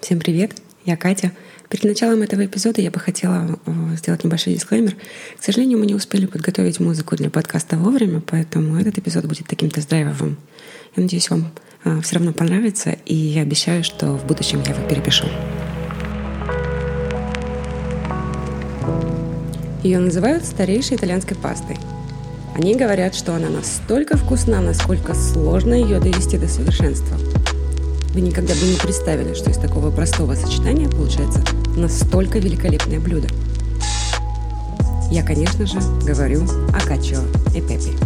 Всем 0.00 0.20
привет, 0.20 0.52
я 0.84 0.96
Катя. 0.96 1.32
Перед 1.68 1.84
началом 1.84 2.22
этого 2.22 2.46
эпизода 2.46 2.80
я 2.80 2.92
бы 2.92 3.00
хотела 3.00 3.58
э, 3.66 3.96
сделать 3.96 4.22
небольшой 4.22 4.54
дисклеймер. 4.54 4.94
К 5.36 5.42
сожалению, 5.42 5.78
мы 5.78 5.86
не 5.86 5.94
успели 5.94 6.26
подготовить 6.26 6.78
музыку 6.78 7.16
для 7.16 7.30
подкаста 7.30 7.76
вовремя, 7.76 8.22
поэтому 8.24 8.78
этот 8.78 8.96
эпизод 8.96 9.24
будет 9.24 9.48
таким 9.48 9.70
тест-драйвовым. 9.70 10.38
Я 10.94 11.02
надеюсь, 11.02 11.28
вам 11.30 11.50
э, 11.84 12.00
все 12.02 12.14
равно 12.14 12.32
понравится, 12.32 12.96
и 13.06 13.14
я 13.14 13.42
обещаю, 13.42 13.82
что 13.82 14.12
в 14.12 14.24
будущем 14.24 14.62
я 14.66 14.72
его 14.72 14.88
перепишу. 14.88 15.26
Ее 19.82 19.98
называют 19.98 20.44
старейшей 20.44 20.96
итальянской 20.96 21.36
пастой. 21.36 21.76
Они 22.54 22.76
говорят, 22.76 23.16
что 23.16 23.34
она 23.34 23.48
настолько 23.48 24.16
вкусна, 24.16 24.60
насколько 24.60 25.14
сложно 25.14 25.74
ее 25.74 25.98
довести 25.98 26.38
до 26.38 26.46
совершенства– 26.46 27.18
вы 28.18 28.26
никогда 28.26 28.52
бы 28.54 28.62
не 28.62 28.76
представили, 28.76 29.32
что 29.32 29.48
из 29.48 29.58
такого 29.58 29.92
простого 29.92 30.34
сочетания 30.34 30.88
получается 30.88 31.40
настолько 31.76 32.40
великолепное 32.40 32.98
блюдо. 32.98 33.28
Я, 35.08 35.22
конечно 35.22 35.64
же, 35.64 35.78
говорю 36.04 36.42
о 36.74 36.80
качо 36.80 37.18
и 37.54 37.60
пеппи. 37.60 37.96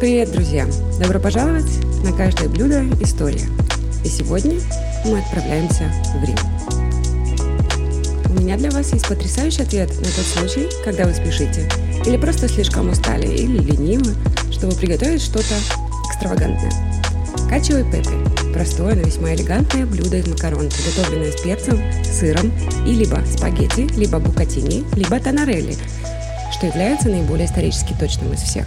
Привет, 0.00 0.32
друзья! 0.32 0.66
Добро 0.98 1.20
пожаловать 1.20 1.70
на 2.02 2.12
каждое 2.12 2.48
блюдо 2.48 2.82
история. 3.00 3.46
И 4.04 4.08
сегодня 4.08 4.58
мы 5.04 5.20
отправляемся 5.20 5.92
в 6.16 6.24
Рим. 6.24 6.38
У 8.28 8.40
меня 8.40 8.56
для 8.56 8.72
вас 8.72 8.92
есть 8.92 9.06
потрясающий 9.06 9.62
ответ 9.62 9.88
на 9.88 10.06
тот 10.06 10.26
случай, 10.26 10.68
когда 10.84 11.04
вы 11.04 11.14
спешите, 11.14 11.70
или 12.04 12.16
просто 12.16 12.48
слишком 12.48 12.90
устали, 12.90 13.28
или 13.28 13.58
ленивы, 13.58 14.16
чтобы 14.50 14.74
приготовить 14.74 15.22
что-то 15.22 15.54
экстравагантное. 16.10 16.91
Качо 17.52 17.76
и 17.76 17.84
пеппи– 17.84 18.16
простое, 18.54 18.94
но 18.94 19.02
весьма 19.02 19.34
элегантное 19.34 19.84
блюдо 19.84 20.16
из 20.16 20.26
макарон, 20.26 20.70
приготовленное 20.70 21.32
с 21.32 21.42
перцем, 21.42 21.78
сыром 22.02 22.50
и 22.86 22.92
либо 22.92 23.22
спагетти, 23.26 23.82
либо 23.94 24.18
букатини, 24.18 24.86
либо 24.96 25.20
тонарелли, 25.20 25.76
что 26.50 26.68
является 26.68 27.10
наиболее 27.10 27.44
исторически 27.44 27.94
точным 28.00 28.32
из 28.32 28.40
всех. 28.40 28.66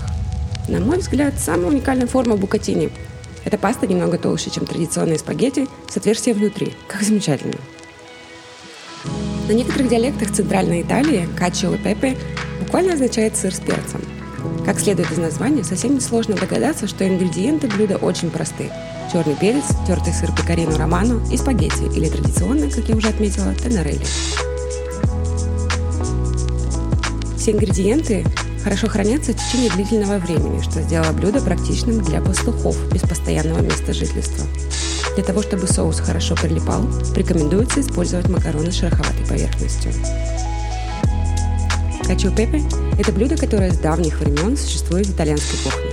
На 0.67 0.79
мой 0.79 0.99
взгляд, 0.99 1.33
самая 1.39 1.69
уникальная 1.69 2.05
форма 2.05 2.37
букатини– 2.37 2.91
это 3.43 3.57
паста 3.57 3.87
немного 3.87 4.19
толще, 4.19 4.51
чем 4.51 4.67
традиционные 4.67 5.17
спагетти, 5.17 5.67
с 5.89 5.97
отверстием 5.97 6.37
внутри. 6.37 6.75
Как 6.87 7.01
замечательно! 7.01 7.57
На 9.47 9.53
некоторых 9.53 9.89
диалектах 9.89 10.31
Центральной 10.31 10.83
Италии 10.83 11.27
качо 11.35 11.73
и 11.73 11.79
пеппи 11.79 12.15
буквально 12.59 12.93
означает 12.93 13.35
сыр 13.35 13.51
с 13.51 13.59
перцем– 13.59 14.01
как 14.65 14.79
следует 14.79 15.11
из 15.11 15.17
названия, 15.17 15.63
совсем 15.63 15.95
несложно 15.95 16.35
догадаться, 16.35 16.87
что 16.87 17.07
ингредиенты 17.07 17.67
блюда 17.67 17.97
очень 17.97 18.29
просты. 18.29 18.71
Черный 19.11 19.35
перец, 19.35 19.65
тертый 19.87 20.13
сыр 20.13 20.31
пекарино 20.31 20.77
романо 20.77 21.21
и 21.31 21.37
спагетти, 21.37 21.83
или 21.95 22.09
традиционно, 22.09 22.69
как 22.69 22.89
я 22.89 22.95
уже 22.95 23.09
отметила, 23.09 23.53
тенорелли. 23.53 24.05
Все 27.37 27.51
ингредиенты 27.51 28.25
хорошо 28.63 28.87
хранятся 28.87 29.33
в 29.33 29.35
течение 29.35 29.69
длительного 29.69 30.17
времени, 30.17 30.61
что 30.61 30.81
сделало 30.81 31.11
блюдо 31.11 31.39
практичным 31.41 32.01
для 32.01 32.19
пастухов 32.19 32.75
без 32.91 33.01
постоянного 33.01 33.61
места 33.61 33.93
жительства. 33.93 34.43
Для 35.13 35.23
того, 35.23 35.43
чтобы 35.43 35.67
соус 35.67 35.99
хорошо 35.99 36.35
прилипал, 36.35 36.81
рекомендуется 37.15 37.81
использовать 37.81 38.27
макароны 38.27 38.71
с 38.71 38.75
шероховатой 38.75 39.25
поверхностью. 39.27 39.91
Качо 42.07 42.29
пепе– 42.29 42.61
это 42.99 43.11
блюдо, 43.11 43.35
которое 43.35 43.71
с 43.71 43.79
давних 43.79 44.19
времен 44.19 44.55
существует 44.55 45.07
в 45.07 45.15
итальянской 45.15 45.57
кухне. 45.63 45.89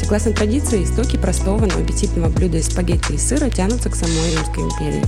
Согласно 0.00 0.32
традиции, 0.32 0.82
истоки 0.82 1.16
простого, 1.16 1.64
но 1.64 1.78
аппетитного 1.78 2.28
блюда 2.28 2.58
из 2.58 2.66
спагетти 2.66 3.12
и 3.12 3.18
сыра 3.18 3.48
тянутся 3.48 3.88
к 3.88 3.94
самой 3.94 4.32
Римской 4.32 4.64
империи. 4.64 5.04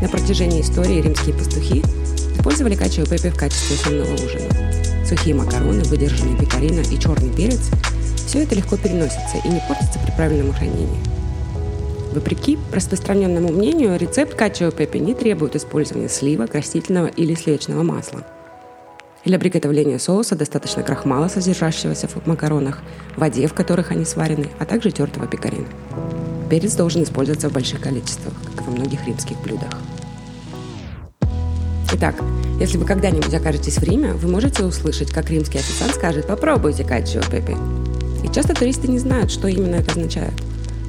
На 0.00 0.08
протяжении 0.08 0.62
истории 0.62 1.02
римские 1.02 1.34
пастухи 1.34 1.82
использовали 2.34 2.76
качо 2.76 3.04
пепе 3.04 3.30
в 3.30 3.36
качестве 3.36 3.76
основного 3.76 4.14
ужина. 4.14 5.06
Сухие 5.06 5.34
макароны, 5.34 5.82
выдержанные 5.84 6.38
пекарина 6.38 6.80
и 6.80 6.98
черный 6.98 7.30
перец– 7.30 7.68
все 8.26 8.44
это 8.44 8.54
легко 8.54 8.78
переносится 8.78 9.36
и 9.44 9.48
не 9.48 9.60
портится 9.68 9.98
при 9.98 10.12
правильном 10.12 10.54
хранении. 10.54 10.98
Вопреки 12.14 12.58
распространенному 12.72 13.52
мнению, 13.52 13.98
рецепт 13.98 14.34
качо 14.34 14.70
пепе 14.70 14.98
не 14.98 15.12
требует 15.12 15.56
использования 15.56 16.08
сливок, 16.08 16.54
растительного 16.54 17.08
или 17.08 17.34
сливочного 17.34 17.82
масла– 17.82 18.22
для 19.24 19.38
приготовления 19.38 19.98
соуса 19.98 20.34
достаточно 20.34 20.82
крахмала, 20.82 21.28
содержащегося 21.28 22.08
в 22.08 22.26
макаронах, 22.26 22.80
воде, 23.16 23.46
в 23.46 23.54
которых 23.54 23.90
они 23.90 24.04
сварены, 24.04 24.48
а 24.58 24.64
также 24.64 24.90
тертого 24.90 25.26
пекарина. 25.26 25.66
Перец 26.50 26.74
должен 26.74 27.02
использоваться 27.02 27.48
в 27.48 27.52
больших 27.52 27.80
количествах, 27.80 28.34
как 28.56 28.66
во 28.66 28.72
многих 28.72 29.06
римских 29.06 29.40
блюдах. 29.40 29.70
Итак, 31.94 32.16
если 32.58 32.78
вы 32.78 32.84
когда-нибудь 32.84 33.32
окажетесь 33.32 33.78
в 33.78 33.82
Риме, 33.82 34.12
вы 34.14 34.28
можете 34.28 34.64
услышать, 34.64 35.10
как 35.10 35.30
римский 35.30 35.58
официант 35.58 35.94
скажет 35.94 36.26
«попробуйте 36.26 36.84
качио 36.84 37.20
пепе». 37.30 37.56
И 38.24 38.28
часто 38.32 38.54
туристы 38.54 38.88
не 38.88 38.98
знают, 38.98 39.30
что 39.30 39.46
именно 39.46 39.76
это 39.76 39.92
означает. 39.92 40.32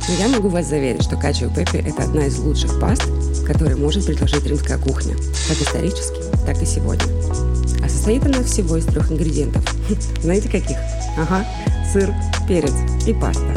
Но 0.07 0.15
я 0.15 0.27
могу 0.27 0.49
вас 0.49 0.67
заверить, 0.67 1.03
что 1.03 1.17
качио 1.17 1.49
пепе– 1.49 1.79
это 1.87 2.03
одна 2.03 2.25
из 2.25 2.37
лучших 2.39 2.79
паст, 2.79 3.03
которые 3.45 3.75
может 3.75 4.05
предложить 4.05 4.45
римская 4.45 4.77
кухня, 4.77 5.15
как 5.47 5.61
исторически, 5.61 6.21
так 6.45 6.61
и 6.61 6.65
сегодня. 6.65 7.62
А 7.83 7.89
состоит 7.89 8.25
она 8.25 8.41
всего 8.43 8.77
из 8.77 8.85
трех 8.85 9.11
ингредиентов. 9.11 9.63
Знаете 10.21 10.47
каких? 10.47 10.77
Ага, 11.17 11.45
сыр, 11.91 12.13
перец 12.47 12.73
и 13.05 13.13
паста. 13.13 13.53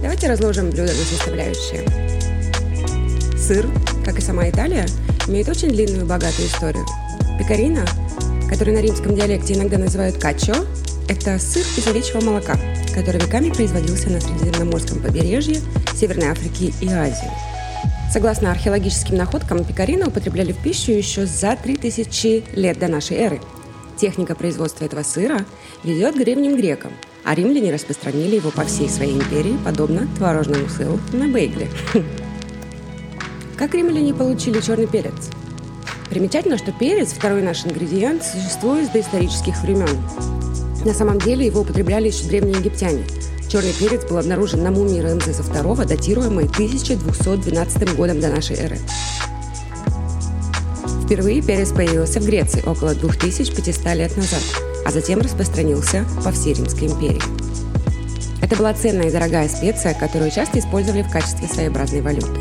Давайте 0.00 0.28
разложим 0.28 0.70
блюдо 0.70 0.92
на 0.92 1.04
составляющие. 1.04 1.84
Сыр, 3.36 3.68
как 4.04 4.18
и 4.18 4.22
сама 4.22 4.48
Италия, 4.48 4.86
имеет 5.26 5.48
очень 5.48 5.70
длинную 5.70 6.04
и 6.04 6.08
богатую 6.08 6.46
историю. 6.46 6.86
Пекарина, 7.38 7.84
который 8.48 8.72
на 8.72 8.80
римском 8.80 9.14
диалекте 9.14 9.54
иногда 9.54 9.76
называют 9.76 10.16
качо, 10.18 10.54
это 11.08 11.38
сыр 11.40 11.64
из 11.76 11.86
овечьего 11.88 12.20
молока, 12.20 12.56
который 12.94 13.20
веками 13.20 13.50
производился 13.50 14.10
на 14.10 14.20
Средиземноморском 14.20 15.00
побережье, 15.00 15.60
Северной 15.96 16.28
Африки 16.28 16.72
и 16.80 16.88
Азии. 16.88 17.49
Согласно 18.10 18.50
археологическим 18.50 19.14
находкам, 19.16 19.64
пекарина 19.64 20.08
употребляли 20.08 20.50
в 20.50 20.60
пищу 20.60 20.90
еще 20.90 21.26
за 21.26 21.54
3000 21.54 22.56
лет 22.56 22.76
до 22.76 22.88
нашей 22.88 23.18
эры. 23.18 23.40
Техника 23.96 24.34
производства 24.34 24.84
этого 24.84 25.04
сыра 25.04 25.46
ведет 25.84 26.16
к 26.16 26.18
древним 26.18 26.56
грекам, 26.56 26.90
а 27.24 27.36
римляне 27.36 27.72
распространили 27.72 28.34
его 28.34 28.50
по 28.50 28.64
всей 28.64 28.88
своей 28.88 29.14
империи, 29.14 29.56
подобно 29.64 30.08
творожному 30.16 30.68
сыру 30.68 30.98
на 31.12 31.28
бейгле. 31.28 31.68
Как 33.56 33.74
римляне 33.74 34.12
получили 34.12 34.60
черный 34.60 34.88
перец? 34.88 35.30
Примечательно, 36.08 36.58
что 36.58 36.72
перец, 36.72 37.12
второй 37.12 37.42
наш 37.42 37.64
ингредиент, 37.64 38.24
существует 38.24 38.88
с 38.88 38.90
доисторических 38.90 39.62
времен. 39.62 40.02
На 40.84 40.94
самом 40.94 41.20
деле 41.20 41.46
его 41.46 41.60
употребляли 41.60 42.08
еще 42.08 42.24
древние 42.24 42.58
египтяне– 42.58 43.04
Черный 43.50 43.72
перец 43.72 44.04
был 44.04 44.18
обнаружен 44.18 44.62
на 44.62 44.70
мумии 44.70 45.00
Рамзеса 45.00 45.42
II, 45.42 45.84
датируемой 45.84 46.44
1212 46.44 47.96
годом 47.96 48.20
до 48.20 48.28
нашей 48.28 48.54
эры. 48.54 48.78
Впервые 51.04 51.42
перец 51.42 51.70
появился 51.72 52.20
в 52.20 52.26
Греции 52.26 52.62
около 52.64 52.94
2500 52.94 53.94
лет 53.96 54.16
назад, 54.16 54.42
а 54.86 54.92
затем 54.92 55.20
распространился 55.20 56.04
по 56.22 56.30
всей 56.30 56.54
Римской 56.54 56.86
империи. 56.86 57.20
Это 58.40 58.54
была 58.54 58.72
ценная 58.72 59.08
и 59.08 59.10
дорогая 59.10 59.48
специя, 59.48 59.94
которую 59.94 60.30
часто 60.30 60.60
использовали 60.60 61.02
в 61.02 61.10
качестве 61.10 61.48
своеобразной 61.48 62.02
валюты. 62.02 62.40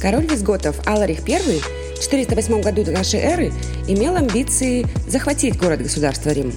Король 0.00 0.24
визготов 0.24 0.76
Аларих 0.86 1.28
I 1.28 1.60
в 1.96 2.00
408 2.00 2.62
году 2.62 2.82
до 2.82 2.92
нашей 2.92 3.20
эры 3.20 3.52
имел 3.86 4.16
амбиции 4.16 4.86
захватить 5.06 5.58
город-государство 5.58 6.30
Рим. 6.30 6.50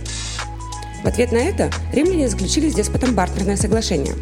В 1.06 1.08
ответ 1.08 1.32
на 1.32 1.38
это 1.38 1.70
римляне 1.94 2.28
заключили 2.28 2.68
с 2.68 2.74
деспотом 2.74 3.14
бартерное 3.14 3.58
соглашение. 3.58 4.16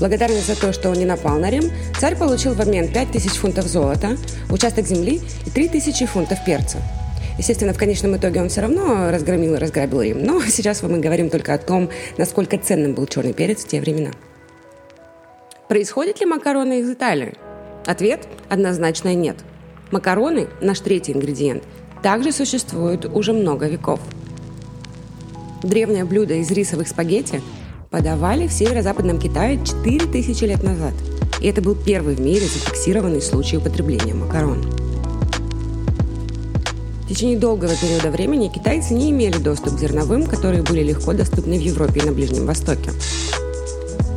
Благодарность 0.00 0.48
за 0.48 0.60
то, 0.60 0.72
что 0.72 0.90
он 0.90 0.96
не 0.96 1.04
напал 1.04 1.38
на 1.38 1.48
Рим, 1.48 1.70
царь 2.00 2.16
получил 2.16 2.54
в 2.54 2.60
обмен 2.60 2.92
5000 2.92 3.30
фунтов 3.36 3.66
золота, 3.66 4.16
участок 4.50 4.88
земли 4.88 5.20
и 5.46 5.50
3000 5.50 6.06
фунтов 6.06 6.44
перца. 6.44 6.78
Естественно, 7.38 7.72
в 7.72 7.78
конечном 7.78 8.16
итоге 8.16 8.42
он 8.42 8.48
все 8.48 8.62
равно 8.62 9.12
разгромил 9.12 9.54
и 9.54 9.58
разграбил 9.58 10.02
Рим, 10.02 10.24
но 10.24 10.42
сейчас 10.48 10.82
мы 10.82 10.98
говорим 10.98 11.30
только 11.30 11.54
о 11.54 11.58
том, 11.58 11.88
насколько 12.18 12.58
ценным 12.58 12.94
был 12.94 13.06
черный 13.06 13.32
перец 13.32 13.62
в 13.64 13.68
те 13.68 13.80
времена. 13.80 14.10
Происходит 15.68 16.18
ли 16.18 16.26
макароны 16.26 16.80
из 16.80 16.90
Италии? 16.90 17.34
Ответ– 17.86 18.26
однозначно 18.48 19.14
нет. 19.14 19.36
Макароны, 19.92 20.48
наш 20.60 20.80
третий 20.80 21.12
ингредиент, 21.12 21.62
также 22.02 22.32
существуют 22.32 23.04
уже 23.04 23.32
много 23.32 23.68
веков– 23.68 24.00
Древнее 25.64 26.04
блюдо 26.04 26.34
из 26.34 26.50
рисовых 26.50 26.86
спагетти 26.86 27.40
подавали 27.90 28.46
в 28.46 28.52
северо-западном 28.52 29.18
Китае 29.18 29.58
4000 29.64 30.44
лет 30.44 30.62
назад. 30.62 30.92
И 31.40 31.46
это 31.46 31.62
был 31.62 31.74
первый 31.74 32.14
в 32.14 32.20
мире 32.20 32.42
зафиксированный 32.42 33.22
случай 33.22 33.56
употребления 33.56 34.12
макарон. 34.12 34.62
В 37.02 37.08
течение 37.08 37.38
долгого 37.38 37.74
периода 37.76 38.10
времени 38.10 38.48
китайцы 38.48 38.92
не 38.92 39.10
имели 39.10 39.38
доступ 39.38 39.76
к 39.76 39.78
зерновым, 39.78 40.26
которые 40.26 40.62
были 40.62 40.82
легко 40.82 41.14
доступны 41.14 41.58
в 41.58 41.62
Европе 41.62 42.00
и 42.00 42.04
на 42.04 42.12
Ближнем 42.12 42.44
Востоке. 42.44 42.90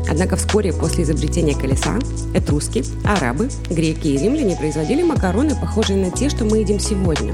Однако 0.09 0.35
вскоре 0.35 0.73
после 0.73 1.05
изобретения 1.05 1.55
колеса 1.55 1.97
этруски, 2.33 2.83
арабы, 3.05 3.49
греки 3.69 4.07
и 4.09 4.17
римляне 4.17 4.57
производили 4.57 5.01
макароны, 5.01 5.55
похожие 5.55 5.97
на 5.97 6.11
те, 6.11 6.29
что 6.29 6.43
мы 6.43 6.57
едим 6.57 6.79
сегодня. 6.79 7.33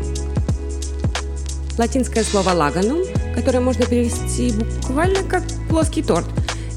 Латинское 1.80 2.24
слово 2.24 2.52
«лаганум», 2.52 3.00
которое 3.34 3.60
можно 3.60 3.86
перевести 3.86 4.52
буквально 4.52 5.24
как 5.24 5.44
«плоский 5.70 6.04
торт», 6.04 6.26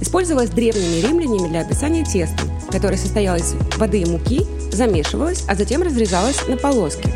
использовалось 0.01 0.51
древними 0.51 1.07
римлянами 1.07 1.49
для 1.49 1.61
описания 1.61 2.05
теста, 2.05 2.43
которое 2.71 2.97
состояло 2.97 3.37
из 3.37 3.55
воды 3.77 4.03
и 4.03 4.07
муки, 4.07 4.47
замешивалось, 4.73 5.45
а 5.49 5.55
затем 5.55 5.83
разрезалось 5.83 6.47
на 6.49 6.57
полоски. 6.57 7.13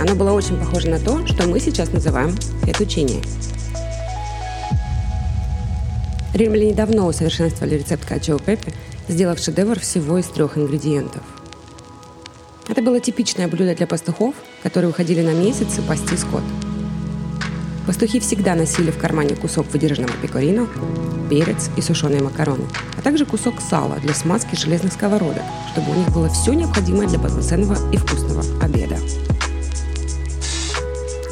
Оно 0.00 0.14
было 0.14 0.32
очень 0.32 0.56
похоже 0.56 0.88
на 0.88 0.98
то, 0.98 1.26
что 1.26 1.46
мы 1.46 1.60
сейчас 1.60 1.92
называем 1.92 2.34
фетучини. 2.64 3.22
Римляне 6.34 6.72
давно 6.72 7.06
усовершенствовали 7.06 7.74
рецепт 7.74 8.06
качо 8.06 8.38
пепе, 8.38 8.72
сделав 9.08 9.38
шедевр 9.38 9.78
всего 9.78 10.18
из 10.18 10.26
трех 10.26 10.56
ингредиентов. 10.56 11.22
Это 12.68 12.80
было 12.80 13.00
типичное 13.00 13.48
блюдо 13.48 13.74
для 13.74 13.86
пастухов, 13.86 14.34
которые 14.62 14.90
уходили 14.90 15.20
на 15.20 15.34
месяцы 15.34 15.82
пасти 15.82 16.16
скот– 16.16 16.42
Пастухи 17.86 18.20
всегда 18.20 18.54
носили 18.54 18.92
в 18.92 18.98
кармане 18.98 19.34
кусок 19.34 19.66
выдержанного 19.72 20.12
пекорино, 20.22 20.68
перец 21.28 21.68
и 21.76 21.80
сушеные 21.80 22.22
макароны, 22.22 22.64
а 22.96 23.02
также 23.02 23.26
кусок 23.26 23.60
сала 23.60 23.96
для 23.96 24.14
смазки 24.14 24.54
железных 24.54 24.92
сковородок, 24.92 25.42
чтобы 25.72 25.90
у 25.90 25.94
них 25.94 26.08
было 26.10 26.28
все 26.28 26.52
необходимое 26.52 27.08
для 27.08 27.18
полноценного 27.18 27.76
и 27.92 27.96
вкусного 27.96 28.44
обеда. 28.62 28.96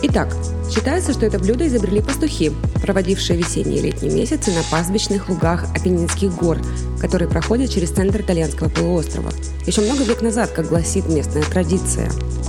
Итак, 0.02 0.34
считается, 0.74 1.12
что 1.12 1.26
это 1.26 1.38
блюдо 1.38 1.68
изобрели 1.68 2.00
пастухи, 2.00 2.50
проводившие 2.82 3.38
весенние 3.38 3.78
и 3.78 3.82
летние 3.82 4.12
месяцы 4.12 4.50
на 4.50 4.62
пастбищных 4.70 5.28
лугах 5.28 5.64
Апеннинских 5.76 6.34
гор, 6.34 6.58
которые 7.00 7.28
проходят 7.28 7.70
через 7.70 7.90
центр 7.90 8.22
итальянского 8.22 8.70
полуострова. 8.70 9.30
Еще 9.66 9.82
много 9.82 10.02
век 10.02 10.20
назад, 10.22 10.50
как 10.50 10.68
гласит 10.68 11.06
местная 11.08 11.44
традиция– 11.44 12.10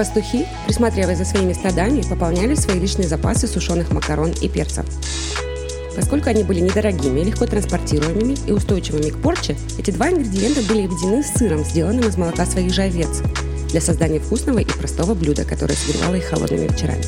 Пастухи, 0.00 0.46
присматривая 0.66 1.14
за 1.14 1.26
своими 1.26 1.52
стадами, 1.52 2.00
пополняли 2.00 2.54
свои 2.54 2.80
личные 2.80 3.06
запасы 3.06 3.46
сушеных 3.46 3.92
макарон 3.92 4.30
и 4.40 4.48
перцев. 4.48 4.86
Поскольку 5.94 6.30
они 6.30 6.42
были 6.42 6.60
недорогими, 6.60 7.20
легко 7.20 7.44
транспортируемыми 7.44 8.34
и 8.46 8.52
устойчивыми 8.52 9.10
к 9.10 9.18
порче, 9.18 9.58
эти 9.78 9.90
два 9.90 10.08
ингредиента 10.08 10.62
были 10.62 10.86
объединены 10.86 11.22
с 11.22 11.34
сыром, 11.34 11.62
сделанным 11.62 12.08
из 12.08 12.16
молока 12.16 12.46
своих 12.46 12.72
же 12.72 12.80
овец, 12.80 13.20
для 13.68 13.82
создания 13.82 14.20
вкусного 14.20 14.60
и 14.60 14.64
простого 14.64 15.12
блюда, 15.12 15.44
которое 15.44 15.74
согревало 15.74 16.14
их 16.14 16.24
холодными 16.24 16.66
вечерами. 16.66 17.04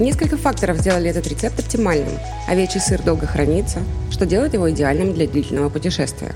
Несколько 0.00 0.38
факторов 0.38 0.78
сделали 0.78 1.10
этот 1.10 1.26
рецепт 1.26 1.58
оптимальным. 1.60 2.18
Овечий 2.48 2.80
сыр 2.80 3.02
долго 3.02 3.26
хранится, 3.26 3.80
что 4.10 4.24
делает 4.24 4.54
его 4.54 4.70
идеальным 4.70 5.12
для 5.12 5.26
длительного 5.26 5.68
путешествия. 5.68 6.34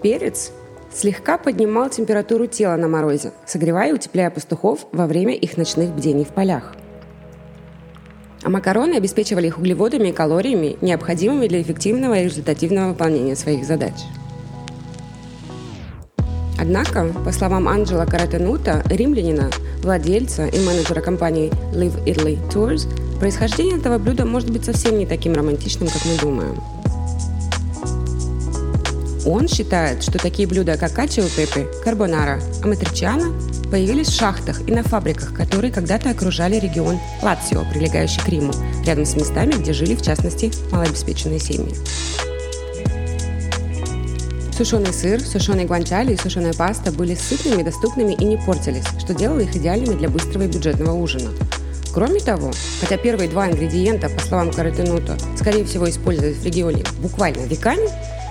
Перец 0.00 0.52
слегка 0.92 1.38
поднимал 1.38 1.90
температуру 1.90 2.46
тела 2.46 2.76
на 2.76 2.88
морозе, 2.88 3.32
согревая 3.46 3.90
и 3.90 3.92
утепляя 3.92 4.30
пастухов 4.30 4.86
во 4.92 5.06
время 5.06 5.34
их 5.34 5.56
ночных 5.56 5.90
бдений 5.90 6.24
в 6.24 6.28
полях. 6.28 6.74
А 8.42 8.50
макароны 8.50 8.94
обеспечивали 8.94 9.48
их 9.48 9.58
углеводами 9.58 10.08
и 10.08 10.12
калориями, 10.12 10.76
необходимыми 10.80 11.48
для 11.48 11.60
эффективного 11.60 12.18
и 12.18 12.24
результативного 12.24 12.90
выполнения 12.90 13.36
своих 13.36 13.64
задач. 13.64 13.94
Однако, 16.60 17.12
по 17.24 17.32
словам 17.32 17.68
Анджела 17.68 18.04
Каратенута, 18.04 18.82
римлянина, 18.88 19.50
владельца 19.82 20.46
и 20.46 20.58
менеджера 20.58 21.00
компании 21.00 21.52
Live 21.72 22.04
Italy 22.04 22.38
Tours, 22.50 22.88
происхождение 23.18 23.78
этого 23.78 23.98
блюда 23.98 24.24
может 24.24 24.50
быть 24.50 24.64
совсем 24.64 24.98
не 24.98 25.06
таким 25.06 25.34
романтичным, 25.34 25.88
как 25.88 26.04
мы 26.04 26.18
думаем– 26.20 26.60
он 29.28 29.46
считает, 29.46 30.02
что 30.02 30.18
такие 30.18 30.48
блюда, 30.48 30.76
как 30.76 30.94
качио 30.94 31.24
пепе, 31.28 31.68
карбонара, 31.84 32.40
аматричана, 32.62 33.32
появились 33.70 34.08
в 34.08 34.18
шахтах 34.18 34.66
и 34.66 34.72
на 34.72 34.82
фабриках, 34.82 35.34
которые 35.34 35.70
когда-то 35.70 36.10
окружали 36.10 36.58
регион 36.58 36.98
Лацио, 37.22 37.64
прилегающий 37.70 38.22
к 38.22 38.28
Риму, 38.28 38.52
рядом 38.86 39.04
с 39.04 39.14
местами, 39.14 39.52
где 39.52 39.72
жили, 39.72 39.94
в 39.94 40.02
частности, 40.02 40.50
малообеспеченные 40.72 41.38
семьи. 41.38 41.74
Сушеный 44.56 44.92
сыр, 44.92 45.20
сушеный 45.20 45.66
гуанчали 45.66 46.14
и 46.14 46.16
сушеная 46.16 46.54
паста 46.54 46.90
были 46.90 47.14
сытными, 47.14 47.62
доступными 47.62 48.14
и 48.14 48.24
не 48.24 48.38
портились, 48.38 48.86
что 48.98 49.14
делало 49.14 49.40
их 49.40 49.54
идеальными 49.54 49.96
для 49.96 50.08
быстрого 50.08 50.44
и 50.44 50.48
бюджетного 50.48 50.94
ужина. 50.94 51.30
Кроме 51.94 52.20
того, 52.20 52.50
хотя 52.80 52.96
первые 52.96 53.28
два 53.28 53.48
ингредиента, 53.48 54.08
по 54.08 54.20
словам 54.20 54.52
Каратенута, 54.52 55.16
скорее 55.36 55.64
всего 55.64 55.88
использовались 55.88 56.38
в 56.38 56.44
регионе 56.44 56.84
буквально 57.00 57.42
веками, 57.42 57.88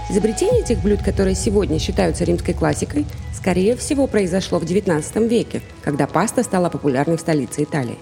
Изобретение 0.10 0.62
этих 0.62 0.82
блюд, 0.82 1.02
которые 1.04 1.36
сегодня 1.36 1.80
считаются 1.80 2.24
римской 2.24 2.54
классикой, 2.54 3.06
скорее 3.36 3.76
всего 3.76 4.08
произошло 4.08 4.58
в 4.58 4.64
XIX 4.64 5.28
веке, 5.28 5.62
когда 5.84 6.08
паста 6.08 6.44
стала 6.44 6.70
популярной 6.70 7.18
в 7.18 7.22
столице 7.22 7.64
Италии. 7.64 7.98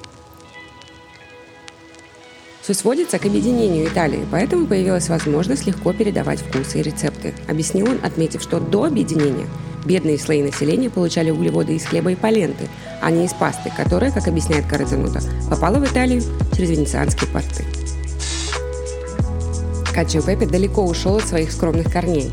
Все 2.61 2.73
сводится 2.73 3.17
к 3.17 3.25
объединению 3.25 3.87
Италии, 3.87 4.25
поэтому 4.31 4.67
появилась 4.67 5.09
возможность 5.09 5.65
легко 5.65 5.93
передавать 5.93 6.39
вкусы 6.39 6.79
и 6.79 6.83
рецепты, 6.83 7.33
объяснил 7.47 7.87
он, 7.87 7.99
отметив, 8.03 8.41
что 8.41 8.59
до 8.59 8.85
объединения 8.85 9.47
бедные 9.85 10.17
слои 10.17 10.41
населения 10.41 10.89
получали 10.89 11.29
углеводы 11.31 11.75
из 11.75 11.85
хлеба 11.85 12.11
и 12.11 12.15
поленты, 12.15 12.67
а 13.01 13.11
не 13.11 13.25
из 13.25 13.33
пасты, 13.33 13.71
которая, 13.75 14.11
как 14.11 14.27
объясняет 14.27 14.65
Карадзанута, 14.65 15.21
попала 15.49 15.77
в 15.77 15.85
Италию 15.85 16.23
через 16.55 16.71
венецианские 16.71 17.29
порты. 17.29 17.63
Качио 19.95 20.21
Пепе 20.21 20.45
далеко 20.45 20.83
ушел 20.83 21.15
от 21.15 21.25
своих 21.25 21.53
скромных 21.53 21.89
корней. 21.89 22.29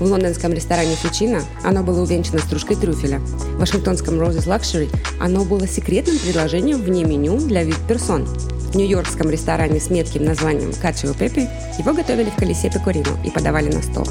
В 0.00 0.02
лондонском 0.02 0.52
ресторане 0.52 0.96
Фучино 0.96 1.42
оно 1.62 1.84
было 1.84 2.02
увенчано 2.02 2.40
стружкой 2.40 2.74
трюфеля. 2.74 3.20
В 3.20 3.60
вашингтонском 3.60 4.20
Roses 4.20 4.48
Luxury 4.48 4.90
оно 5.20 5.44
было 5.44 5.68
секретным 5.68 6.18
предложением 6.18 6.82
вне 6.82 7.04
меню 7.04 7.38
для 7.38 7.62
VIP-персон. 7.62 8.26
В 8.26 8.74
нью-йоркском 8.74 9.30
ресторане 9.30 9.78
с 9.78 9.90
метким 9.90 10.24
названием 10.24 10.72
Качио 10.82 11.14
Пепе 11.14 11.48
его 11.78 11.92
готовили 11.92 12.30
в 12.30 12.34
колесе 12.34 12.68
пекорино 12.68 13.16
и 13.24 13.30
подавали 13.30 13.72
на 13.72 13.80
стол. 13.80 14.08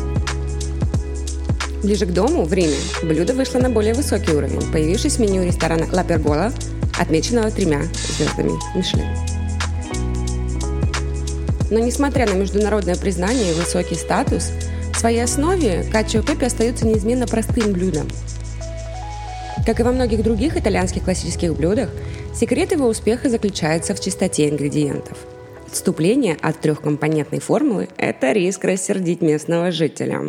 Ближе 1.84 2.06
к 2.06 2.14
дому, 2.14 2.46
в 2.46 2.54
Риме, 2.54 2.78
блюдо 3.04 3.34
вышло 3.34 3.60
на 3.60 3.70
более 3.70 3.94
высокий 3.94 4.32
уровень, 4.32 4.72
появившись 4.72 5.18
в 5.18 5.20
меню 5.20 5.44
ресторана 5.44 5.88
«Ла 5.92 6.06
Пергола», 6.06 6.54
отмеченного 6.98 7.52
тремя 7.52 7.82
звездами 8.18 8.54
Мишлен. 8.74 9.33
Но 11.74 11.80
несмотря 11.80 12.28
на 12.28 12.34
международное 12.36 12.96
признание 12.96 13.50
и 13.50 13.56
высокий 13.56 13.96
статус, 13.96 14.52
в 14.94 15.00
своей 15.00 15.24
основе 15.24 15.84
качио 15.92 16.22
пепе 16.22 16.46
остается 16.46 16.86
неизменно 16.86 17.26
простым 17.26 17.74
блюдом. 17.74 18.08
Как 19.66 19.80
и 19.80 19.84
во 19.84 19.92
многих 19.92 20.22
других 20.22 20.56
итальянских 20.56 21.04
классических 21.04 21.56
блюдах, 21.56 21.90
секрет 22.36 22.74
его 22.74 22.88
успеха 22.88 23.28
заключается 23.28 23.96
в 23.96 24.00
чистоте 24.00 24.50
ингредиентов. 24.50 25.18
Отступление 25.66 26.38
от 26.40 26.60
трехкомпонентной 26.62 27.40
формулы– 27.40 27.90
это 27.98 28.34
риск 28.34 28.66
рассердить 28.66 29.22
местного 29.22 29.72
жителя. 29.72 30.22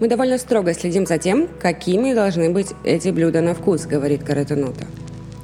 Мы 0.00 0.08
довольно 0.08 0.38
строго 0.38 0.72
следим 0.72 1.04
за 1.04 1.18
тем, 1.18 1.48
какими 1.60 2.14
должны 2.14 2.48
быть 2.48 2.68
эти 2.82 3.10
блюда 3.10 3.42
на 3.42 3.52
вкус, 3.52 3.84
говорит 3.84 4.24
Каратенута. 4.24 4.86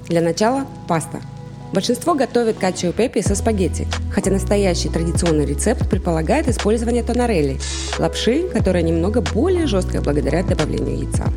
Для 0.09 0.23
начала– 0.23 0.67
паста– 0.89 1.21
Большинство 1.73 2.15
готовят 2.15 2.59
качио 2.59 2.91
пепи 2.91 3.21
со 3.21 3.37
спагетти, 3.37 3.87
хотя 4.12 4.31
настоящий 4.33 4.89
традиционный 4.89 5.47
рецепт 5.47 5.89
предполагает 5.89 6.49
использование 6.49 7.05
тонарелли– 7.05 7.61
лапши, 7.99 8.49
которая 8.49 8.83
немного 8.83 9.21
более 9.21 9.69
жесткая 9.69 10.03
благодаря 10.03 10.43
добавлению 10.43 11.05
яйца. 11.05 11.33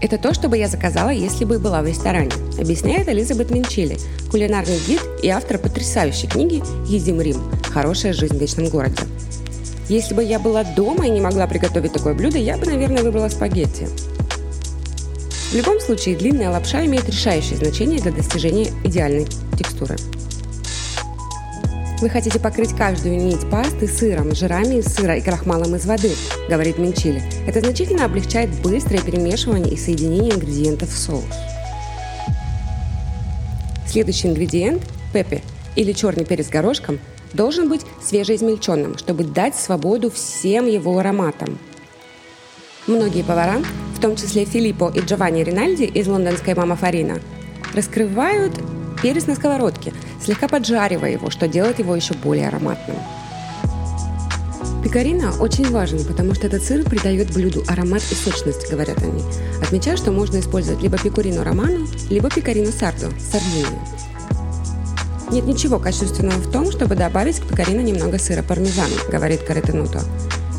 Это 0.00 0.16
то, 0.16 0.32
что 0.32 0.48
бы 0.48 0.56
я 0.56 0.68
заказала, 0.68 1.10
если 1.10 1.44
бы 1.44 1.58
была 1.58 1.82
в 1.82 1.86
ресторане, 1.86 2.30
объясняет 2.58 3.08
Элизабет 3.08 3.50
Минчили, 3.50 3.98
кулинарный 4.30 4.78
гид 4.86 5.02
и 5.22 5.28
автор 5.28 5.58
потрясающей 5.58 6.28
книги 6.28 6.62
«Едим 6.88 7.20
Рим. 7.20 7.42
Хорошая 7.68 8.12
жизнь 8.14 8.38
в 8.38 8.40
вечном 8.40 8.68
городе». 8.68 9.02
Если 9.88 10.14
бы 10.14 10.22
я 10.22 10.38
была 10.38 10.64
дома 10.64 11.06
и 11.06 11.10
не 11.10 11.20
могла 11.20 11.46
приготовить 11.46 11.92
такое 11.92 12.14
блюдо, 12.14 12.38
я 12.38 12.56
бы, 12.56 12.66
наверное, 12.66 13.02
выбрала 13.02 13.28
спагетти. 13.28 13.88
В 15.50 15.54
любом 15.54 15.80
случае, 15.80 16.14
длинная 16.14 16.50
лапша 16.50 16.84
имеет 16.84 17.08
решающее 17.08 17.56
значение 17.56 17.98
для 18.00 18.12
достижения 18.12 18.70
идеальной 18.84 19.26
текстуры. 19.56 19.96
Вы 22.00 22.10
хотите 22.10 22.38
покрыть 22.38 22.76
каждую 22.76 23.16
нить 23.16 23.48
пасты 23.50 23.88
сыром, 23.88 24.34
жирами 24.34 24.76
из 24.76 24.86
сыра 24.94 25.16
и 25.16 25.22
крахмалом 25.22 25.74
из 25.74 25.86
воды, 25.86 26.12
говорит 26.50 26.78
Минчили. 26.78 27.22
Это 27.46 27.60
значительно 27.60 28.04
облегчает 28.04 28.50
быстрое 28.60 29.00
перемешивание 29.00 29.72
и 29.72 29.76
соединение 29.78 30.34
ингредиентов 30.34 30.90
в 30.90 30.98
соус. 30.98 31.24
Следующий 33.86 34.28
ингредиент– 34.28 34.82
пепе 35.14 35.42
или 35.76 35.92
черный 35.92 36.26
перец 36.26 36.48
горошком– 36.50 37.00
должен 37.32 37.68
быть 37.68 37.82
свежеизмельченным, 38.02 38.98
чтобы 38.98 39.24
дать 39.24 39.56
свободу 39.56 40.10
всем 40.10 40.66
его 40.66 40.98
ароматам. 40.98 41.58
Многие 42.86 43.22
повара 43.22 43.62
в 43.98 44.00
том 44.00 44.14
числе 44.14 44.44
Филиппо 44.44 44.92
и 44.94 45.00
Джованни 45.00 45.42
Ринальди 45.42 45.82
из 45.82 46.06
лондонской 46.06 46.54
«Мама 46.54 46.76
Фарина», 46.76 47.18
раскрывают 47.74 48.52
перец 49.02 49.26
на 49.26 49.34
сковородке, 49.34 49.92
слегка 50.24 50.46
поджаривая 50.46 51.10
его, 51.10 51.30
что 51.30 51.48
делает 51.48 51.80
его 51.80 51.96
еще 51.96 52.14
более 52.14 52.46
ароматным. 52.46 52.96
Пекарина 54.84 55.32
очень 55.40 55.68
важен, 55.72 56.04
потому 56.04 56.32
что 56.34 56.46
этот 56.46 56.62
сыр 56.62 56.84
придает 56.84 57.34
блюду 57.34 57.64
аромат 57.66 58.02
и 58.12 58.14
сочность, 58.14 58.70
говорят 58.70 59.02
они. 59.02 59.20
Отмечаю, 59.60 59.96
что 59.96 60.12
можно 60.12 60.38
использовать 60.38 60.80
либо 60.80 60.96
пекурину 60.96 61.42
роману, 61.42 61.88
либо 62.08 62.30
пекарину 62.30 62.70
сардо, 62.70 63.10
сардинию. 63.18 63.80
Нет 65.32 65.44
ничего 65.44 65.80
качественного 65.80 66.38
в 66.38 66.52
том, 66.52 66.70
чтобы 66.70 66.94
добавить 66.94 67.40
к 67.40 67.48
пекарино 67.48 67.80
немного 67.80 68.20
сыра 68.20 68.44
пармезан, 68.44 68.90
говорит 69.10 69.42
Каретенуто. 69.42 70.02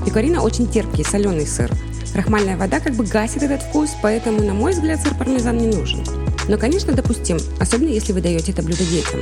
Пекарина 0.06 0.42
очень 0.42 0.68
терпкий, 0.68 1.06
соленый 1.06 1.48
сыр. 1.48 1.72
Крахмальная 2.14 2.58
вода 2.58 2.80
как 2.80 2.94
бы 2.94 3.04
гасит 3.06 3.44
этот 3.44 3.62
вкус, 3.64 3.92
поэтому, 4.02 4.42
на 4.42 4.54
мой 4.54 4.72
взгляд, 4.72 5.02
сыр 5.02 5.16
пармезан 5.16 5.58
не 5.58 5.68
нужен. 5.68 6.04
Но, 6.48 6.58
конечно, 6.58 6.94
допустим, 6.94 7.38
особенно 7.60 7.90
если 7.90 8.14
вы 8.14 8.22
даете 8.22 8.52
это 8.52 8.64
блюдо 8.64 8.84
детям. 8.84 9.20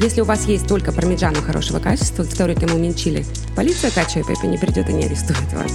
Если 0.00 0.20
у 0.20 0.24
вас 0.24 0.46
есть 0.46 0.66
только 0.66 0.92
пармиджано 0.92 1.40
хорошего 1.40 1.78
качества, 1.78 2.24
который 2.24 2.56
ему 2.56 2.76
минчили, 2.76 3.24
полиция 3.54 3.90
Качо 3.90 4.20
и 4.20 4.24
Пеппи 4.24 4.46
не 4.46 4.58
придет 4.58 4.90
и 4.90 4.92
не 4.92 5.04
арестует 5.04 5.52
вас. 5.52 5.72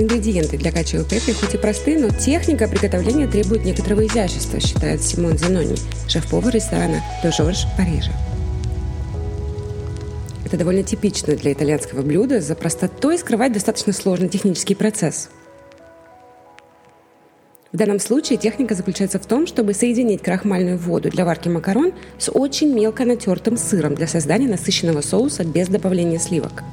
Ингредиенты 0.00 0.56
для 0.56 0.72
качо 0.72 1.00
и 1.00 1.04
пеппи 1.04 1.34
хоть 1.34 1.54
и 1.54 1.58
просты, 1.58 1.98
но 1.98 2.08
техника 2.08 2.66
приготовления 2.66 3.26
требует 3.26 3.66
некоторого 3.66 4.06
изящества, 4.06 4.58
считает 4.58 5.02
Симон 5.02 5.36
Занони, 5.36 5.76
шеф-повар 6.08 6.54
ресторана 6.54 7.04
«Ле 7.22 7.30
Жорж» 7.30 7.66
Парижа. 7.76 8.10
Это 10.50 10.58
довольно 10.58 10.82
типично 10.82 11.36
для 11.36 11.52
итальянского 11.52 12.02
блюда, 12.02 12.40
за 12.40 12.56
простотой 12.56 13.18
скрывать 13.18 13.52
достаточно 13.52 13.92
сложный 13.92 14.28
технический 14.28 14.74
процесс– 14.74 15.30
в 17.72 17.76
данном 17.76 18.00
случае 18.00 18.36
техника 18.36 18.74
заключается 18.74 19.20
в 19.20 19.26
том, 19.26 19.46
чтобы 19.46 19.74
соединить 19.74 20.22
крахмальную 20.22 20.76
воду 20.76 21.08
для 21.08 21.24
варки 21.24 21.48
макарон 21.48 21.92
с 22.18 22.28
очень 22.28 22.74
мелко 22.74 23.04
натертым 23.04 23.56
сыром 23.56 23.94
для 23.94 24.08
создания 24.08 24.48
насыщенного 24.48 25.02
соуса 25.02 25.44
без 25.44 25.68
добавления 25.68 26.18
сливок. 26.18 26.64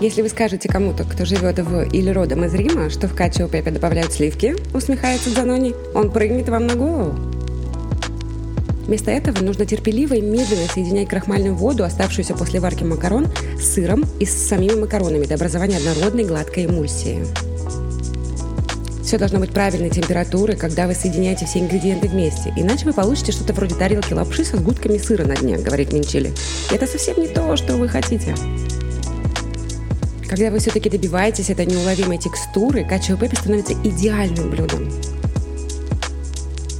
Если 0.00 0.22
вы 0.22 0.28
скажете 0.28 0.68
кому-то, 0.68 1.02
кто 1.02 1.24
живет 1.24 1.58
в 1.58 1.92
или 1.92 2.08
родом 2.08 2.44
из 2.44 2.54
Рима, 2.54 2.88
что 2.88 3.08
в 3.08 3.16
качио 3.16 3.48
пепе 3.48 3.72
добавляют 3.72 4.12
сливки, 4.12 4.54
усмехается 4.72 5.30
Занони, 5.30 5.74
он 5.92 6.12
прыгнет 6.12 6.48
вам 6.48 6.68
на 6.68 6.76
голову. 6.76 7.27
Вместо 8.88 9.10
этого 9.10 9.44
нужно 9.44 9.66
терпеливо 9.66 10.14
и 10.14 10.22
медленно 10.22 10.66
соединять 10.66 11.08
крахмальную 11.08 11.54
воду, 11.54 11.84
оставшуюся 11.84 12.34
после 12.34 12.58
варки 12.58 12.84
макарон, 12.84 13.28
с 13.60 13.74
сыром 13.74 14.06
и 14.18 14.24
с 14.24 14.30
самими 14.30 14.80
макаронами 14.80 15.26
до 15.26 15.34
образования 15.34 15.76
однородной 15.76 16.24
гладкой 16.24 16.64
эмульсии. 16.64 17.22
Все 19.04 19.18
должно 19.18 19.40
быть 19.40 19.50
правильной 19.50 19.90
температуры, 19.90 20.56
когда 20.56 20.86
вы 20.86 20.94
соединяете 20.94 21.44
все 21.44 21.58
ингредиенты 21.58 22.08
вместе. 22.08 22.50
Иначе 22.56 22.86
вы 22.86 22.94
получите 22.94 23.32
что-то 23.32 23.52
вроде 23.52 23.74
тарелки 23.74 24.14
лапши 24.14 24.42
со 24.46 24.56
сгустками 24.56 24.96
сыра 24.96 25.26
на 25.26 25.36
дне, 25.36 25.58
говорит 25.58 25.92
Минчили. 25.92 26.32
И 26.72 26.74
это 26.74 26.86
совсем 26.86 27.20
не 27.20 27.28
то, 27.28 27.56
что 27.56 27.76
вы 27.76 27.88
хотите. 27.88 28.34
Когда 30.26 30.50
вы 30.50 30.60
все-таки 30.60 30.88
добиваетесь 30.88 31.50
этой 31.50 31.66
неуловимой 31.66 32.16
текстуры, 32.16 32.84
качио 32.84 33.18
пеппи 33.18 33.34
становится 33.34 33.74
идеальным 33.74 34.48
блюдом. 34.48 34.90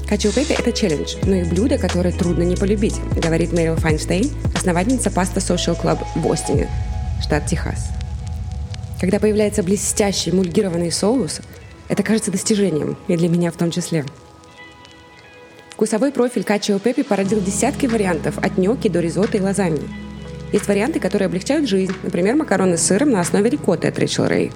Качио 0.08 0.32
пеппи– 0.32 0.52
это 0.58 0.72
челлендж, 0.72 1.16
но 1.24 1.34
и 1.34 1.44
блюдо, 1.44 1.76
которое 1.76 2.12
трудно 2.12 2.42
не 2.42 2.56
полюбить, 2.56 2.98
говорит 3.22 3.52
Мэрил 3.52 3.76
Файнштейн, 3.76 4.30
основательница 4.54 5.10
паста 5.10 5.38
Social 5.38 5.78
Club 5.78 6.02
в 6.14 6.32
Остине, 6.32 6.66
штат 7.20 7.44
Техас. 7.44 7.90
Когда 9.02 9.18
появляется 9.18 9.62
блестящий 9.62 10.32
мульгированный 10.32 10.90
соус, 10.90 11.40
это 11.88 12.02
кажется 12.02 12.30
достижением, 12.30 12.96
и 13.06 13.18
для 13.18 13.28
меня 13.28 13.52
в 13.52 13.56
том 13.56 13.70
числе. 13.70 14.06
Вкусовой 15.72 16.10
профиль 16.10 16.42
качио 16.42 16.78
пеппи 16.78 17.02
породил 17.02 17.42
десятки 17.42 17.84
вариантов 17.84 18.38
от 18.38 18.56
ньокки 18.56 18.88
до 18.88 19.00
ризотто 19.00 19.36
и 19.36 19.40
лазаньи. 19.42 19.86
Есть 20.52 20.68
варианты, 20.68 21.00
которые 21.00 21.26
облегчают 21.26 21.68
жизнь, 21.68 21.92
например, 22.02 22.34
макароны 22.34 22.78
с 22.78 22.82
сыром 22.82 23.10
на 23.10 23.20
основе 23.20 23.50
рикотты 23.50 23.88
от 23.88 23.98
Рэйчел 23.98 24.26
Рэй. 24.26 24.52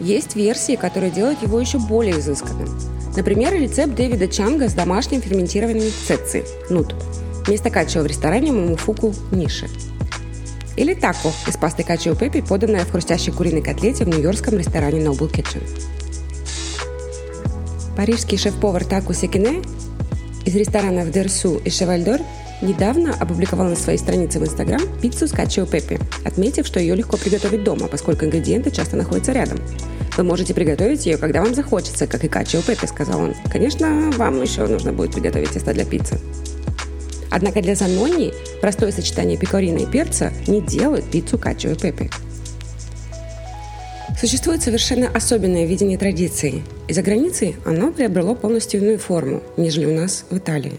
Есть 0.00 0.36
версии, 0.36 0.76
которые 0.76 1.10
делают 1.10 1.42
его 1.42 1.58
еще 1.58 1.78
более 1.78 2.18
изысканным. 2.18 2.93
Например, 3.16 3.52
рецепт 3.52 3.94
Дэвида 3.94 4.26
Чанга 4.26 4.68
с 4.68 4.72
домашним 4.72 5.22
ферментированными 5.22 5.90
цеци– 6.06 6.44
нут. 6.70 6.94
Вместо 7.46 7.70
качио 7.70 8.02
в 8.02 8.06
ресторане 8.06 8.50
Мумуфуку– 8.50 9.14
ниши. 9.30 9.68
Или 10.76 10.94
тако 10.94 11.32
из 11.46 11.56
пасты 11.56 11.84
качио 11.84 12.16
пеппи, 12.16 12.40
поданная 12.40 12.84
в 12.84 12.90
хрустящей 12.90 13.32
куриной 13.32 13.62
котлете 13.62 14.04
в 14.04 14.08
нью-йоркском 14.08 14.58
ресторане 14.58 15.00
Noble 15.00 15.30
Kitchen. 15.30 15.62
Парижский 17.96 18.36
шеф-повар 18.36 18.84
Таку 18.84 19.12
Секине 19.12 19.62
из 20.44 20.56
ресторанов 20.56 21.12
Дерсу 21.12 21.60
и 21.64 21.70
Шевальдор 21.70 22.20
недавно 22.64 23.14
опубликовал 23.14 23.68
на 23.68 23.76
своей 23.76 23.98
странице 23.98 24.40
в 24.40 24.42
Инстаграм 24.42 24.80
пиццу 25.00 25.28
с 25.28 25.32
качио 25.32 25.66
пеппи, 25.66 26.00
отметив, 26.24 26.66
что 26.66 26.80
ее 26.80 26.94
легко 26.94 27.16
приготовить 27.16 27.62
дома, 27.62 27.86
поскольку 27.86 28.24
ингредиенты 28.24 28.70
часто 28.70 28.96
находятся 28.96 29.32
рядом. 29.32 29.58
Вы 30.16 30.24
можете 30.24 30.54
приготовить 30.54 31.06
ее, 31.06 31.16
когда 31.16 31.42
вам 31.42 31.54
захочется, 31.54 32.06
как 32.06 32.24
и 32.24 32.28
качио 32.28 32.62
пеппи, 32.62 32.86
сказал 32.86 33.20
он. 33.20 33.34
Конечно, 33.52 34.10
вам 34.16 34.42
еще 34.42 34.66
нужно 34.66 34.92
будет 34.92 35.12
приготовить 35.12 35.50
тесто 35.50 35.72
для 35.72 35.84
пиццы. 35.84 36.18
Однако 37.30 37.60
для 37.60 37.74
Занони 37.74 38.32
простое 38.60 38.92
сочетание 38.92 39.36
пекарина 39.36 39.78
и 39.78 39.86
перца 39.86 40.32
не 40.46 40.60
делает 40.60 41.04
пиццу 41.04 41.36
качо 41.36 41.70
и 41.70 41.74
пепе. 41.74 42.10
Существует 44.18 44.62
совершенно 44.62 45.08
особенное 45.08 45.66
видение 45.66 45.98
традиции, 45.98 46.62
и 46.86 46.92
за 46.92 47.02
границей 47.02 47.56
оно 47.64 47.90
приобрело 47.90 48.36
полностью 48.36 48.80
иную 48.80 48.98
форму, 48.98 49.42
нежели 49.56 49.86
у 49.86 49.94
нас 49.94 50.24
в 50.30 50.38
Италии. 50.38 50.78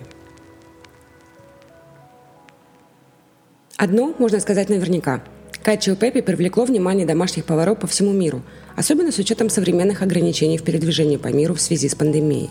Одно 3.77 4.15
можно 4.19 4.39
сказать 4.39 4.69
наверняка. 4.69 5.21
Качио 5.63 5.95
Пеппи 5.95 6.21
привлекло 6.21 6.63
внимание 6.63 7.05
домашних 7.05 7.43
поваров 7.43 7.79
по 7.79 7.87
всему 7.87 8.13
миру, 8.13 8.41
особенно 8.77 9.11
с 9.11 9.17
учетом 9.17 9.49
современных 9.49 10.01
ограничений 10.01 10.57
в 10.57 10.63
передвижении 10.63 11.17
по 11.17 11.27
миру 11.27 11.55
в 11.55 11.61
связи 11.61 11.89
с 11.89 11.95
пандемией. 11.95 12.49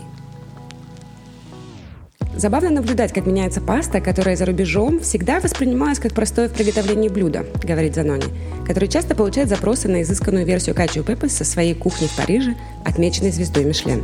Забавно 2.37 2.69
наблюдать, 2.69 3.13
как 3.13 3.25
меняется 3.25 3.61
паста, 3.61 4.01
которая 4.01 4.35
за 4.35 4.45
рубежом 4.45 4.99
всегда 4.99 5.39
воспринималась 5.39 5.99
как 5.99 6.13
простое 6.13 6.49
в 6.49 6.53
приготовлении 6.53 7.09
блюдо, 7.09 7.45
говорит 7.63 7.95
Занони, 7.95 8.25
который 8.67 8.89
часто 8.89 9.15
получает 9.15 9.49
запросы 9.49 9.87
на 9.87 10.01
изысканную 10.03 10.45
версию 10.45 10.75
качио 10.75 11.01
пеппы 11.01 11.29
со 11.29 11.45
своей 11.45 11.73
кухни 11.73 12.07
в 12.07 12.15
Париже, 12.17 12.55
отмеченной 12.83 13.31
звездой 13.31 13.63
Мишлен. 13.63 14.03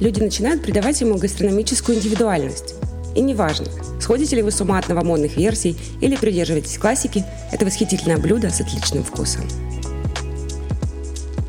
Люди 0.00 0.20
начинают 0.20 0.62
придавать 0.62 1.00
ему 1.00 1.16
гастрономическую 1.16 1.98
индивидуальность. 1.98 2.75
И 3.16 3.20
неважно, 3.20 3.66
сходите 4.00 4.36
ли 4.36 4.42
вы 4.42 4.52
с 4.52 4.60
ума 4.60 4.78
от 4.78 4.88
новомодных 4.88 5.36
версий 5.36 5.76
или 6.00 6.14
придерживаетесь 6.14 6.78
классики, 6.78 7.24
это 7.50 7.64
восхитительное 7.64 8.18
блюдо 8.18 8.50
с 8.50 8.60
отличным 8.60 9.02
вкусом. 9.02 9.42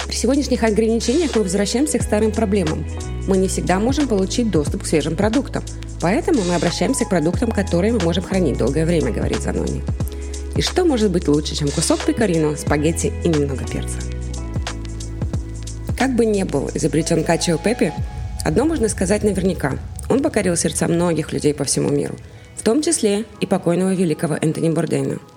При 0.07 0.15
сегодняшних 0.15 0.63
ограничениях 0.63 1.35
мы 1.35 1.43
возвращаемся 1.43 1.99
к 1.99 2.03
старым 2.03 2.31
проблемам 2.31 2.85
мы 3.27 3.37
не 3.37 3.47
всегда 3.47 3.79
можем 3.79 4.07
получить 4.07 4.49
доступ 4.49 4.83
к 4.83 4.85
свежим 4.87 5.15
продуктам. 5.15 5.63
Поэтому 6.01 6.41
мы 6.43 6.55
обращаемся 6.55 7.05
к 7.05 7.09
продуктам, 7.09 7.51
которые 7.51 7.93
мы 7.93 7.99
можем 7.99 8.23
хранить 8.23 8.57
долгое 8.57 8.85
время, 8.85 9.11
говорит 9.11 9.41
Занони. 9.41 9.83
И 10.55 10.61
что 10.61 10.85
может 10.85 11.11
быть 11.11 11.27
лучше, 11.27 11.55
чем 11.55 11.69
кусок 11.69 12.03
пекарино, 12.05 12.55
спагетти 12.55 13.11
и 13.23 13.27
немного 13.27 13.65
перца? 13.65 13.99
Как 15.97 16.15
бы 16.15 16.25
не 16.25 16.45
был 16.45 16.69
изобретен 16.73 17.23
качио 17.23 17.57
пеппи, 17.57 17.93
одно 18.45 18.65
можно 18.65 18.87
сказать 18.87 19.23
наверняка. 19.23 19.73
Он 20.09 20.21
покорил 20.21 20.55
сердца 20.55 20.87
многих 20.87 21.33
людей 21.33 21.53
по 21.53 21.63
всему 21.63 21.89
миру, 21.89 22.15
в 22.55 22.63
том 22.63 22.81
числе 22.81 23.25
и 23.39 23.45
покойного 23.45 23.93
великого 23.93 24.35
Энтони 24.35 24.69
Бордейна– 24.69 25.19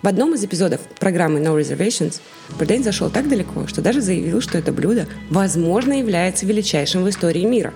в 0.00 0.06
одном 0.06 0.32
из 0.34 0.44
эпизодов 0.44 0.80
программы 1.00 1.40
No 1.40 1.58
Reservations 1.60 2.20
Бурдейн 2.56 2.84
зашел 2.84 3.10
так 3.10 3.28
далеко, 3.28 3.66
что 3.66 3.82
даже 3.82 4.00
заявил, 4.00 4.40
что 4.40 4.56
это 4.56 4.70
блюдо, 4.70 5.08
возможно, 5.28 5.92
является 5.92 6.46
величайшим 6.46 7.02
в 7.02 7.08
истории 7.08 7.44
мира. 7.44 7.74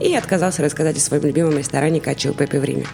И 0.00 0.14
отказался 0.14 0.62
рассказать 0.62 0.96
о 0.96 1.00
своем 1.00 1.24
любимом 1.24 1.58
ресторане 1.58 2.00
Качио 2.00 2.32
Пеппи 2.32 2.56
в 2.56 2.64
Риме. 2.64 2.86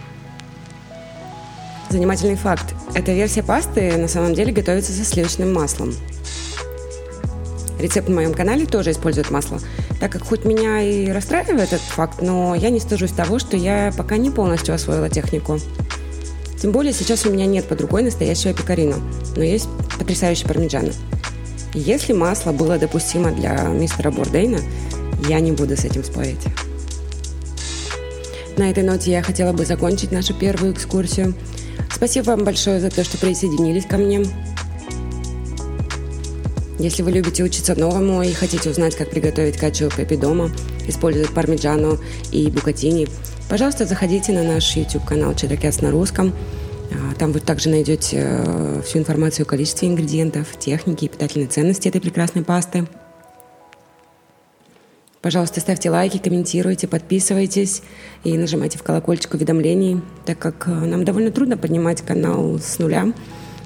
Занимательный 1.89 2.35
факт. 2.35 2.75
Эта 2.95 3.13
версия 3.13 3.45
пасты 3.45 3.97
на 3.97 4.09
самом 4.09 4.35
деле 4.35 4.53
готовится 4.53 4.91
со 4.91 5.05
сливочным 5.05 5.53
маслом. 5.53 5.95
Рецепт 7.79 8.09
на 8.09 8.15
моем 8.15 8.35
канале 8.35 8.67
тоже 8.67 8.93
использует 8.93 9.31
масло, 9.31 9.61
так 10.01 10.13
как 10.13 10.25
хоть 10.25 10.45
меня 10.45 10.81
и 10.81 11.09
расстраивает 11.09 11.73
этот 11.73 11.81
факт, 11.81 12.23
но 12.23 12.55
я 12.55 12.71
не 12.71 12.81
стыжусь 12.81 13.11
того, 13.11 13.39
что 13.39 13.57
я 13.57 13.93
пока 13.97 14.17
не 14.17 14.31
полностью 14.31 14.75
освоила 14.75 15.09
технику. 15.11 15.59
Тем 16.61 16.73
более 16.73 16.93
сейчас 16.93 17.27
у 17.27 17.31
меня 17.31 17.47
нет 17.47 17.67
под 17.67 17.81
рукой 17.83 18.03
настоящего 18.03 18.55
пекарина, 18.55 18.97
но 19.37 19.43
есть 19.43 19.69
потрясающий 19.99 20.47
пармиджано. 20.47 20.93
Если 21.75 22.13
масло 22.13 22.53
было 22.53 22.79
допустимо 22.79 23.33
для 23.33 23.65
мистера 23.65 24.11
Бордейна, 24.11 24.61
я 25.29 25.41
не 25.41 25.53
буду 25.53 25.77
с 25.77 25.85
этим 25.85 26.05
спорить. 26.05 26.41
На 28.57 28.71
этой 28.71 28.85
ноте 28.85 29.11
я 29.11 29.23
хотела 29.23 29.53
бы 29.53 29.67
закончить 29.67 30.13
нашу 30.13 30.33
первую 30.33 30.73
экскурсию. 30.73 31.35
Спасибо 31.93 32.27
вам 32.27 32.45
большое 32.45 32.81
за 32.81 32.91
то, 32.91 33.03
что 33.03 33.19
присоединились 33.19 33.87
ко 33.87 33.97
мне. 33.97 34.25
Если 36.79 37.03
вы 37.03 37.13
любите 37.13 37.45
учиться 37.45 37.79
новому 37.79 38.23
и 38.23 38.33
хотите 38.33 38.69
узнать, 38.69 38.97
как 38.97 39.11
приготовить 39.11 39.57
качу 39.57 39.89
пепи 39.97 40.17
дома, 40.17 40.51
используют 40.89 41.33
пармиджану 41.33 41.99
и 42.33 42.51
букатини, 42.51 43.07
пожалуйста, 43.49 43.87
заходите 43.87 44.33
на 44.33 44.43
наш 44.43 44.75
YouTube-канал 44.77 45.33
Cats 45.33 45.83
на 45.83 45.93
русском. 45.93 46.33
А, 46.91 47.15
там 47.15 47.31
вы 47.31 47.39
также 47.39 47.69
найдете 47.69 48.19
э, 48.23 48.83
всю 48.85 48.99
информацию 48.99 49.45
о 49.45 49.47
количестве 49.47 49.89
ингредиентов, 49.89 50.59
технике 50.59 51.07
и 51.07 51.09
питательной 51.09 51.47
ценности 51.47 51.89
этой 51.89 52.01
прекрасной 52.01 52.43
пасты. 52.43 52.87
Пожалуйста, 55.23 55.61
ставьте 55.61 55.91
лайки, 55.91 56.19
комментируйте, 56.19 56.87
подписывайтесь 56.87 57.83
и 58.25 58.37
нажимайте 58.37 58.79
в 58.79 58.83
колокольчик 58.83 59.33
уведомлений, 59.35 60.03
так 60.27 60.39
как 60.39 60.67
э, 60.67 60.71
нам 60.71 61.05
довольно 61.05 61.31
трудно 61.31 61.57
поднимать 61.57 62.03
канал 62.03 62.59
с 62.59 62.81
нуля, 62.81 63.13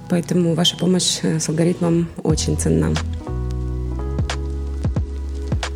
поэтому 0.09 0.55
ваша 0.55 0.77
помощь 0.77 1.19
э, 1.23 1.39
с 1.39 1.49
алгоритмом 1.49 2.09
очень 2.23 2.57
ценна. 2.57 2.95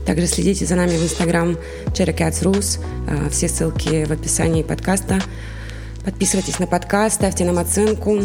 Также 0.07 0.27
следите 0.27 0.67
за 0.67 0.75
нами 0.75 0.97
в 0.97 1.03
Instagram 1.03 1.57
Cherry 1.89 2.17
Cats 2.17 2.43
Rus. 2.43 2.81
Э, 3.09 3.31
все 3.31 3.49
ссылки 3.49 4.05
в 4.05 4.12
описании 4.12 4.62
подкаста. 4.62 5.21
Подписывайтесь 6.05 6.59
на 6.59 6.67
подкаст, 6.67 7.17
ставьте 7.17 7.45
нам 7.45 7.59
оценку. 7.59 8.21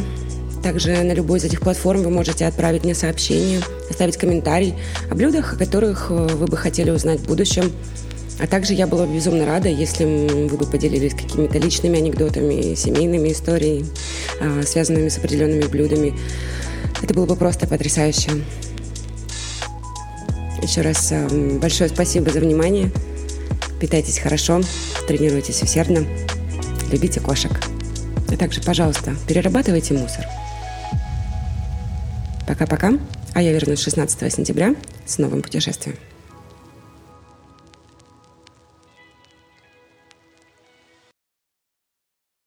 Также 0.63 1.03
на 1.03 1.13
любой 1.13 1.39
из 1.39 1.43
этих 1.45 1.61
платформ 1.61 2.01
вы 2.01 2.09
можете 2.09 2.45
отправить 2.45 2.83
мне 2.83 2.95
сообщение, 2.95 3.61
оставить 3.89 4.17
комментарий 4.17 4.75
о 5.09 5.15
блюдах, 5.15 5.53
о 5.53 5.55
которых 5.55 6.07
э, 6.09 6.13
вы 6.13 6.47
бы 6.47 6.57
хотели 6.57 6.89
узнать 6.89 7.19
в 7.19 7.27
будущем. 7.27 7.71
А 8.39 8.45
также 8.45 8.73
я 8.73 8.85
была 8.85 9.05
бы 9.05 9.15
безумно 9.15 9.45
рада, 9.45 9.67
если 9.67 10.05
вы 10.05 10.57
бы 10.57 10.65
поделились 10.65 11.13
какими-то 11.13 11.57
личными 11.57 11.97
анекдотами, 11.97 12.75
семейными 12.75 13.31
историями, 13.31 13.87
э, 14.39 14.63
связанными 14.63 15.09
с 15.09 15.17
определенными 15.17 15.65
блюдами. 15.65 16.13
Это 17.01 17.13
было 17.13 17.25
бы 17.25 17.35
просто 17.35 17.67
потрясающе. 17.67 18.31
Еще 20.61 20.81
раз 20.81 21.11
э, 21.11 21.57
большое 21.59 21.89
спасибо 21.89 22.29
за 22.29 22.39
внимание. 22.39 22.91
Питайтесь 23.79 24.19
хорошо, 24.19 24.61
тренируйтесь 25.07 25.61
усердно, 25.63 26.05
любите 26.91 27.19
кошек. 27.19 27.51
А 28.29 28.35
также, 28.37 28.61
пожалуйста, 28.61 29.15
перерабатывайте 29.27 29.93
мусор. 29.93 30.25
Пока-пока. 32.47 32.93
А 33.33 33.41
я 33.41 33.51
вернусь 33.51 33.81
16 33.81 34.33
сентября 34.33 34.75
с 35.05 35.17
новым 35.17 35.41
путешествием. 35.41 35.95